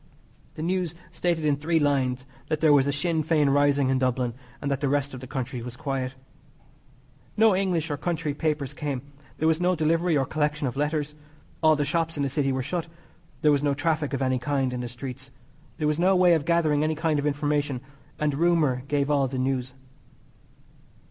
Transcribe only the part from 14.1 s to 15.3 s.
of any kind in the streets.